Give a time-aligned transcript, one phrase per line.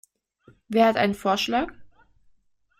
[0.67, 1.71] Wer hat einen Vorschlag?